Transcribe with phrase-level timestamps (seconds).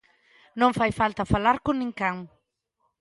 [0.59, 2.17] Non fai falta falar con ninguén.